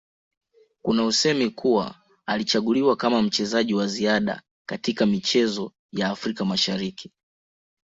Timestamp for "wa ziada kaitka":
3.73-5.05